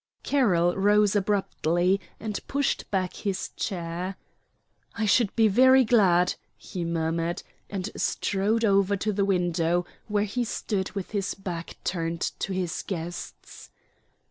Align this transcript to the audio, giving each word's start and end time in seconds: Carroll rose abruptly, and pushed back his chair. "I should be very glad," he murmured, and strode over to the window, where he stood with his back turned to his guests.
Carroll 0.23 0.75
rose 0.75 1.15
abruptly, 1.15 2.01
and 2.19 2.39
pushed 2.47 2.89
back 2.89 3.13
his 3.17 3.49
chair. 3.49 4.15
"I 4.97 5.05
should 5.05 5.35
be 5.35 5.47
very 5.47 5.83
glad," 5.85 6.33
he 6.57 6.83
murmured, 6.83 7.43
and 7.69 7.87
strode 7.95 8.65
over 8.65 8.97
to 8.97 9.13
the 9.13 9.25
window, 9.25 9.85
where 10.07 10.23
he 10.23 10.43
stood 10.43 10.89
with 10.93 11.11
his 11.11 11.35
back 11.35 11.77
turned 11.83 12.21
to 12.39 12.51
his 12.51 12.81
guests. 12.81 13.69